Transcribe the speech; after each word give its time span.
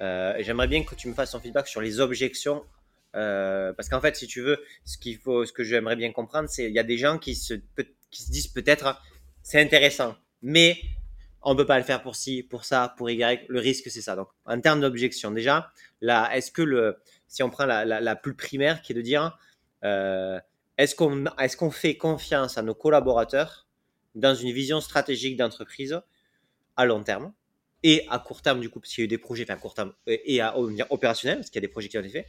Euh, 0.00 0.34
j'aimerais 0.40 0.68
bien 0.68 0.84
que 0.84 0.94
tu 0.94 1.08
me 1.08 1.14
fasses 1.14 1.32
ton 1.32 1.40
feedback 1.40 1.68
sur 1.68 1.80
les 1.80 2.00
objections. 2.00 2.64
Euh, 3.16 3.72
parce 3.72 3.88
qu'en 3.88 4.00
fait, 4.00 4.16
si 4.16 4.26
tu 4.26 4.40
veux, 4.42 4.62
ce, 4.84 4.98
qu'il 4.98 5.18
faut, 5.18 5.44
ce 5.44 5.52
que 5.52 5.64
j'aimerais 5.64 5.96
bien 5.96 6.12
comprendre, 6.12 6.48
c'est 6.48 6.64
il 6.64 6.74
y 6.74 6.78
a 6.78 6.84
des 6.84 6.98
gens 6.98 7.18
qui 7.18 7.34
se, 7.34 7.54
disent 8.28 8.48
peut-être 8.48 9.00
c'est 9.42 9.60
intéressant, 9.60 10.14
mais 10.42 10.78
on 11.42 11.52
ne 11.52 11.56
peut 11.56 11.66
pas 11.66 11.78
le 11.78 11.84
faire 11.84 12.02
pour 12.02 12.16
ci, 12.16 12.42
pour 12.42 12.64
ça, 12.64 12.94
pour 12.96 13.08
Y. 13.08 13.46
Le 13.48 13.60
risque, 13.60 13.90
c'est 13.90 14.02
ça. 14.02 14.14
Donc, 14.16 14.28
en 14.44 14.60
termes 14.60 14.80
d'objection, 14.80 15.30
déjà, 15.30 15.72
là, 16.00 16.30
est-ce 16.36 16.50
que 16.50 16.96
si 17.28 17.42
on 17.42 17.50
prend 17.50 17.64
la, 17.64 18.16
plus 18.16 18.34
primaire, 18.34 18.82
qui 18.82 18.92
est 18.92 18.94
de 18.94 19.00
dire, 19.00 19.38
euh, 19.84 20.38
est-ce 20.76 20.94
qu'on 20.94 21.26
est 21.26 21.56
qu'on 21.56 21.70
fait 21.70 21.96
confiance 21.96 22.58
à 22.58 22.62
nos 22.62 22.74
collaborateurs 22.74 23.66
dans 24.14 24.34
une 24.34 24.52
vision 24.52 24.80
stratégique 24.80 25.36
d'entreprise 25.36 26.00
à 26.76 26.84
long 26.84 27.02
terme? 27.02 27.32
Et 27.82 28.06
à 28.08 28.18
court 28.18 28.42
terme, 28.42 28.60
du 28.60 28.70
coup, 28.70 28.80
parce 28.80 28.92
qu'il 28.92 29.02
y 29.02 29.04
a 29.04 29.06
eu 29.06 29.08
des 29.08 29.18
projets, 29.18 29.44
enfin 29.44 29.54
à 29.54 29.56
court 29.56 29.74
terme, 29.74 29.92
et 30.06 30.40
à 30.40 30.56
opérationnel, 30.90 31.38
parce 31.38 31.50
qu'il 31.50 31.56
y 31.56 31.64
a 31.64 31.66
des 31.66 31.72
projets 31.72 31.88
qui 31.88 31.96
ont 31.98 32.02
été 32.02 32.10
faits. 32.10 32.26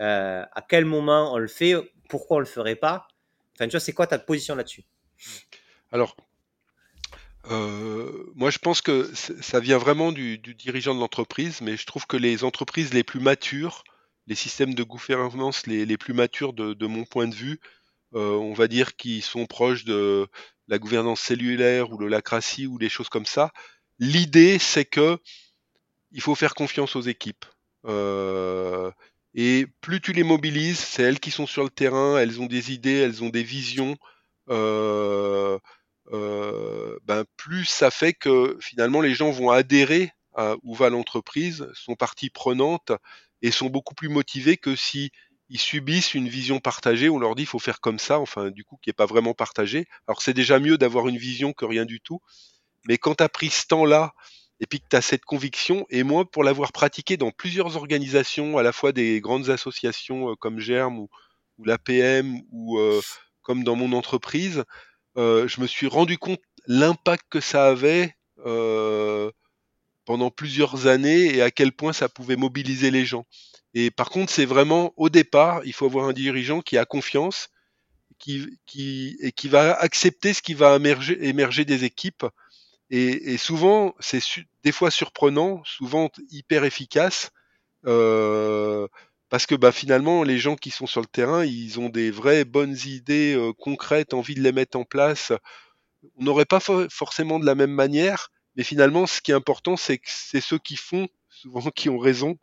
Euh, 0.00 0.44
à 0.52 0.62
quel 0.62 0.84
moment 0.84 1.34
on 1.34 1.38
le 1.38 1.48
fait 1.48 1.74
Pourquoi 2.08 2.38
on 2.38 2.40
le 2.40 2.46
ferait 2.46 2.76
pas? 2.76 3.08
Enfin, 3.54 3.66
tu 3.66 3.72
vois, 3.72 3.80
c'est 3.80 3.92
quoi 3.92 4.06
ta 4.06 4.18
position 4.18 4.54
là-dessus? 4.54 4.84
Alors, 5.90 6.16
euh, 7.50 8.32
moi, 8.34 8.50
je 8.50 8.58
pense 8.58 8.80
que 8.80 9.10
ça 9.14 9.60
vient 9.60 9.78
vraiment 9.78 10.12
du, 10.12 10.38
dirigeant 10.38 10.94
de 10.94 11.00
l'entreprise, 11.00 11.60
mais 11.60 11.76
je 11.76 11.86
trouve 11.86 12.06
que 12.06 12.16
les 12.16 12.44
entreprises 12.44 12.94
les 12.94 13.02
plus 13.02 13.20
matures, 13.20 13.84
les 14.26 14.34
systèmes 14.34 14.74
de 14.74 14.82
gouvernance 14.82 15.66
les, 15.66 15.96
plus 15.96 16.14
matures 16.14 16.52
de, 16.52 16.86
mon 16.86 17.04
point 17.04 17.26
de 17.26 17.34
vue, 17.34 17.60
euh, 18.14 18.32
on 18.34 18.52
va 18.52 18.68
dire 18.68 18.96
qui 18.96 19.20
sont 19.20 19.46
proches 19.46 19.84
de 19.84 20.28
la 20.68 20.78
gouvernance 20.78 21.20
cellulaire 21.20 21.90
ou 21.90 21.98
de 21.98 22.06
l'acratie 22.06 22.66
ou 22.66 22.78
des 22.78 22.88
choses 22.88 23.08
comme 23.08 23.26
ça, 23.26 23.52
L'idée, 24.02 24.58
c'est 24.58 24.84
que 24.84 25.20
il 26.10 26.20
faut 26.20 26.34
faire 26.34 26.54
confiance 26.56 26.96
aux 26.96 27.02
équipes. 27.02 27.44
Euh, 27.86 28.90
et 29.34 29.68
plus 29.80 30.00
tu 30.00 30.12
les 30.12 30.24
mobilises, 30.24 30.80
c'est 30.80 31.04
elles 31.04 31.20
qui 31.20 31.30
sont 31.30 31.46
sur 31.46 31.62
le 31.62 31.70
terrain, 31.70 32.18
elles 32.18 32.40
ont 32.40 32.46
des 32.46 32.72
idées, 32.72 32.98
elles 32.98 33.22
ont 33.22 33.28
des 33.28 33.44
visions. 33.44 33.96
Euh, 34.50 35.56
euh, 36.12 36.98
ben 37.04 37.24
plus 37.36 37.64
ça 37.64 37.92
fait 37.92 38.12
que 38.12 38.58
finalement 38.60 39.02
les 39.02 39.14
gens 39.14 39.30
vont 39.30 39.50
adhérer 39.50 40.10
à 40.34 40.56
où 40.64 40.74
va 40.74 40.90
l'entreprise, 40.90 41.68
sont 41.72 41.94
partie 41.94 42.28
prenante 42.28 42.90
et 43.40 43.52
sont 43.52 43.70
beaucoup 43.70 43.94
plus 43.94 44.08
motivés 44.08 44.56
que 44.56 44.74
si 44.74 45.12
ils 45.48 45.60
subissent 45.60 46.14
une 46.14 46.28
vision 46.28 46.58
partagée. 46.58 47.08
On 47.08 47.20
leur 47.20 47.36
dit 47.36 47.44
il 47.44 47.46
faut 47.46 47.60
faire 47.60 47.80
comme 47.80 48.00
ça, 48.00 48.18
enfin 48.18 48.50
du 48.50 48.64
coup 48.64 48.78
qui 48.82 48.88
n'est 48.88 48.94
pas 48.94 49.06
vraiment 49.06 49.34
partagée. 49.34 49.86
Alors 50.08 50.22
c'est 50.22 50.34
déjà 50.34 50.58
mieux 50.58 50.76
d'avoir 50.76 51.06
une 51.06 51.18
vision 51.18 51.52
que 51.52 51.64
rien 51.64 51.84
du 51.84 52.00
tout. 52.00 52.20
Mais 52.86 52.98
quand 52.98 53.16
tu 53.16 53.24
as 53.24 53.28
pris 53.28 53.50
ce 53.50 53.66
temps-là, 53.66 54.12
et 54.60 54.66
puis 54.66 54.80
que 54.80 54.86
tu 54.88 54.96
as 54.96 55.02
cette 55.02 55.24
conviction, 55.24 55.86
et 55.90 56.04
moi, 56.04 56.24
pour 56.24 56.44
l'avoir 56.44 56.72
pratiqué 56.72 57.16
dans 57.16 57.32
plusieurs 57.32 57.76
organisations, 57.76 58.58
à 58.58 58.62
la 58.62 58.72
fois 58.72 58.92
des 58.92 59.20
grandes 59.20 59.50
associations 59.50 60.30
euh, 60.30 60.34
comme 60.36 60.60
Germe 60.60 60.98
ou, 60.98 61.08
l'APM, 61.64 62.40
ou 62.50 62.78
euh, 62.78 63.00
comme 63.42 63.64
dans 63.64 63.76
mon 63.76 63.92
entreprise, 63.92 64.64
euh, 65.16 65.48
je 65.48 65.60
me 65.60 65.66
suis 65.66 65.86
rendu 65.86 66.16
compte 66.16 66.40
l'impact 66.66 67.24
que 67.28 67.40
ça 67.40 67.66
avait 67.66 68.16
pendant 70.04 70.30
plusieurs 70.30 70.88
années 70.88 71.36
et 71.36 71.42
à 71.42 71.52
quel 71.52 71.70
point 71.72 71.92
ça 71.92 72.08
pouvait 72.08 72.34
mobiliser 72.34 72.90
les 72.90 73.04
gens. 73.04 73.24
Et 73.74 73.92
par 73.92 74.10
contre, 74.10 74.32
c'est 74.32 74.44
vraiment 74.44 74.92
au 74.96 75.08
départ, 75.08 75.60
il 75.64 75.72
faut 75.72 75.86
avoir 75.86 76.06
un 76.06 76.12
dirigeant 76.12 76.60
qui 76.60 76.76
a 76.76 76.84
confiance 76.84 77.50
qui, 78.18 78.58
qui, 78.66 79.16
et 79.20 79.32
qui 79.32 79.48
va 79.48 79.74
accepter 79.74 80.34
ce 80.34 80.42
qui 80.42 80.54
va 80.54 80.76
émerger, 80.76 81.24
émerger 81.28 81.64
des 81.64 81.84
équipes 81.84 82.26
et, 82.94 83.38
souvent, 83.38 83.94
c'est 84.00 84.20
des 84.64 84.70
fois 84.70 84.90
surprenant, 84.90 85.62
souvent 85.64 86.10
hyper 86.30 86.64
efficace, 86.64 87.30
euh, 87.86 88.86
parce 89.30 89.46
que 89.46 89.54
bah, 89.54 89.72
finalement, 89.72 90.24
les 90.24 90.36
gens 90.36 90.56
qui 90.56 90.70
sont 90.70 90.86
sur 90.86 91.00
le 91.00 91.06
terrain, 91.06 91.42
ils 91.42 91.80
ont 91.80 91.88
des 91.88 92.10
vraies 92.10 92.44
bonnes 92.44 92.76
idées 92.84 93.34
euh, 93.34 93.54
concrètes, 93.54 94.12
envie 94.12 94.34
de 94.34 94.42
les 94.42 94.52
mettre 94.52 94.76
en 94.76 94.84
place. 94.84 95.32
On 96.18 96.24
n'aurait 96.24 96.44
pas 96.44 96.60
forcément 96.90 97.38
de 97.38 97.46
la 97.46 97.54
même 97.54 97.72
manière, 97.72 98.30
mais 98.56 98.62
finalement, 98.62 99.06
ce 99.06 99.22
qui 99.22 99.30
est 99.30 99.34
important, 99.34 99.78
c'est 99.78 99.96
que 99.96 100.10
c'est 100.10 100.42
ceux 100.42 100.58
qui 100.58 100.76
font, 100.76 101.08
souvent 101.30 101.70
qui 101.70 101.88
ont 101.88 101.98
raison. 101.98 102.36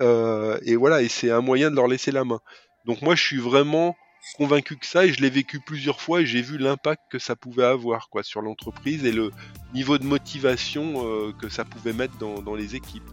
Euh, 0.00 0.58
et 0.62 0.76
voilà, 0.76 1.02
et 1.02 1.08
c'est 1.08 1.30
un 1.30 1.42
moyen 1.42 1.70
de 1.70 1.76
leur 1.76 1.88
laisser 1.88 2.10
la 2.10 2.24
main. 2.24 2.40
Donc 2.86 3.02
moi, 3.02 3.14
je 3.16 3.22
suis 3.22 3.38
vraiment 3.38 3.96
convaincu 4.36 4.76
que 4.76 4.86
ça 4.86 5.06
et 5.06 5.12
je 5.12 5.20
l'ai 5.20 5.30
vécu 5.30 5.60
plusieurs 5.60 6.00
fois 6.00 6.20
et 6.20 6.26
j'ai 6.26 6.42
vu 6.42 6.58
l'impact 6.58 7.02
que 7.10 7.18
ça 7.18 7.36
pouvait 7.36 7.64
avoir 7.64 8.08
quoi 8.08 8.22
sur 8.22 8.42
l'entreprise 8.42 9.04
et 9.04 9.12
le 9.12 9.30
niveau 9.74 9.98
de 9.98 10.04
motivation 10.04 11.06
euh, 11.06 11.32
que 11.32 11.48
ça 11.48 11.64
pouvait 11.64 11.92
mettre 11.92 12.16
dans, 12.18 12.40
dans 12.40 12.54
les 12.54 12.76
équipes. 12.76 13.08